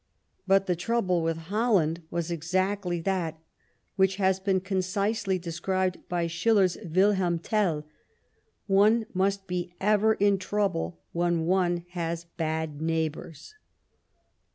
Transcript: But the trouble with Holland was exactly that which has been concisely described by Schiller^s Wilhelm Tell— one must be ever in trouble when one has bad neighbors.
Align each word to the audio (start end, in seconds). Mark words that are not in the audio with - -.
But 0.47 0.65
the 0.65 0.75
trouble 0.75 1.21
with 1.21 1.37
Holland 1.53 2.01
was 2.09 2.31
exactly 2.31 2.99
that 3.01 3.37
which 3.97 4.15
has 4.15 4.39
been 4.39 4.59
concisely 4.59 5.37
described 5.37 5.99
by 6.09 6.25
Schiller^s 6.25 6.75
Wilhelm 6.91 7.37
Tell— 7.37 7.85
one 8.65 9.05
must 9.13 9.45
be 9.45 9.75
ever 9.79 10.15
in 10.15 10.39
trouble 10.39 10.99
when 11.11 11.45
one 11.45 11.85
has 11.89 12.23
bad 12.35 12.81
neighbors. 12.81 13.53